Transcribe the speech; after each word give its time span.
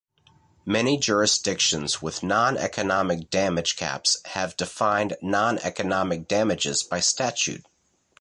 Many 0.65 0.97
jurisdictions 0.97 2.01
with 2.01 2.23
non-economic 2.23 3.29
damage 3.29 3.75
caps 3.75 4.17
have 4.29 4.57
defined 4.57 5.15
non-economic 5.21 6.27
damages 6.27 6.81
by 6.81 7.01
statute. 7.01 7.63